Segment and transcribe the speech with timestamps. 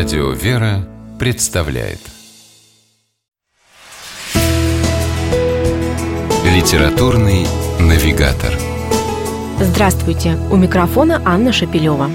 [0.00, 1.98] Радио «Вера» представляет
[6.42, 7.46] Литературный
[7.78, 8.50] навигатор
[9.60, 10.38] Здравствуйте!
[10.50, 12.10] У микрофона Анна Шапилева.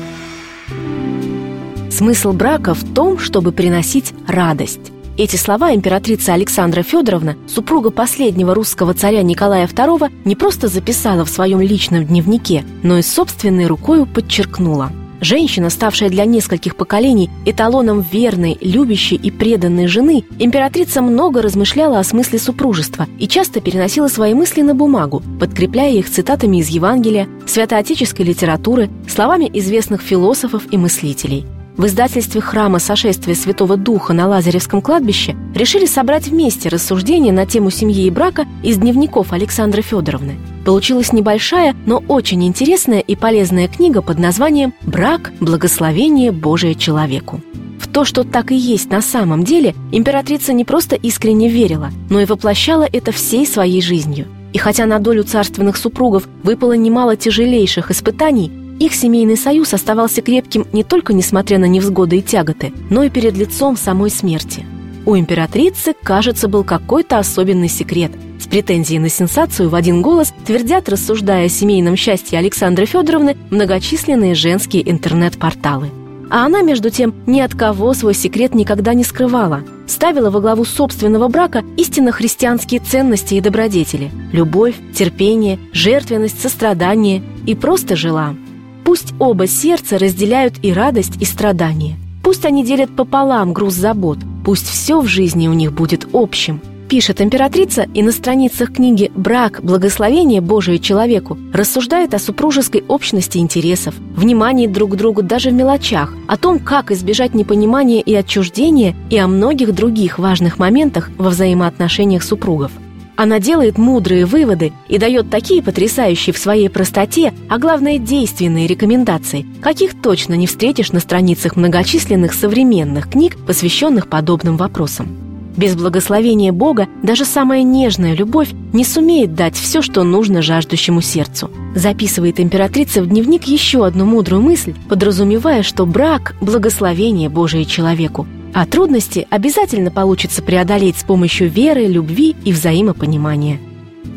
[1.92, 4.92] Смысл брака в том, чтобы приносить радость.
[5.15, 11.29] Эти слова императрица Александра Федоровна, супруга последнего русского царя Николая II, не просто записала в
[11.29, 14.92] своем личном дневнике, но и собственной рукою подчеркнула–
[15.26, 22.04] Женщина, ставшая для нескольких поколений эталоном верной, любящей и преданной жены, императрица много размышляла о
[22.04, 28.24] смысле супружества и часто переносила свои мысли на бумагу, подкрепляя их цитатами из Евангелия, святоотеческой
[28.24, 31.48] литературы, словами известных философов и мыслителей.
[31.76, 37.72] В издательстве храма сошествия Святого Духа на Лазаревском кладбище решили собрать вместе рассуждения на тему
[37.72, 40.36] семьи и брака из дневников Александры Федоровны.
[40.66, 45.31] Получилась небольшая, но очень интересная и полезная книга под названием «Брак.
[45.39, 47.39] Благословение Божие человеку».
[47.80, 52.20] В то, что так и есть на самом деле, императрица не просто искренне верила, но
[52.20, 54.25] и воплощала это всей своей жизнью.
[54.53, 60.66] И хотя на долю царственных супругов выпало немало тяжелейших испытаний, их семейный союз оставался крепким
[60.73, 64.66] не только несмотря на невзгоды и тяготы, но и перед лицом самой смерти.
[65.06, 68.11] У императрицы, кажется, был какой-то особенный секрет.
[68.39, 74.36] С претензией на сенсацию в один голос твердят, рассуждая о семейном счастье Александры Федоровны, многочисленные
[74.36, 75.89] женские интернет-порталы.
[76.30, 79.64] А она, между тем, ни от кого свой секрет никогда не скрывала.
[79.88, 87.53] Ставила во главу собственного брака истинно христианские ценности и добродетели– любовь, терпение, жертвенность, сострадание– и
[87.53, 88.34] просто жила–
[88.86, 91.97] Пусть оба сердца разделяют и радость, и страдания.
[92.23, 94.19] Пусть они делят пополам груз забот.
[94.46, 96.62] Пусть все в жизни у них будет общим.
[96.88, 99.60] Пишет императрица и на страницах книги «Брак.
[99.64, 106.14] Благословение Божие человеку» рассуждает о супружеской общности интересов, внимании друг к другу даже в мелочах,
[106.28, 112.22] о том, как избежать непонимания и отчуждения и о многих других важных моментах во взаимоотношениях
[112.22, 112.72] супругов–
[113.16, 119.46] она делает мудрые выводы и дает такие потрясающие в своей простоте, а главное действенные рекомендации,
[119.62, 125.25] каких точно не встретишь на страницах многочисленных современных книг, посвященных подобным вопросам.
[125.58, 131.50] Без благословения Бога даже самая нежная любовь не сумеет дать все, что нужно жаждущему сердцу.
[131.74, 138.66] Записывает императрица в дневник еще одну мудрую мысль, подразумевая, что брак– благословение Божие человеку, а
[138.66, 143.60] трудности обязательно получится преодолеть с помощью веры, любви и взаимопонимания.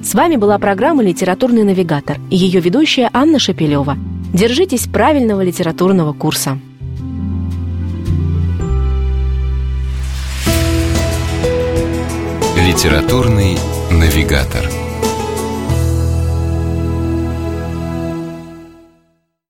[0.04, 3.98] С вами была программа «Литературный навигатор» и ее ведущая Анна Шапилева.
[4.32, 6.56] Держитесь правильного литературного курса.
[12.64, 13.58] «Литературный
[13.90, 14.87] навигатор»